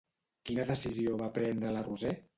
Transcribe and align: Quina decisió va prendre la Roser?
Quina 0.49 0.65
decisió 0.69 1.15
va 1.23 1.31
prendre 1.39 1.75
la 1.77 1.85
Roser? 1.91 2.17